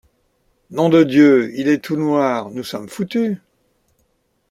Nom 0.71 0.89
de 0.89 1.03
Dieu! 1.03 1.51
il 1.59 1.67
est 1.67 1.77
tout 1.77 1.95
noir, 1.95 2.49
nous 2.49 2.63
sommes 2.63 2.89
foutus! 2.89 3.37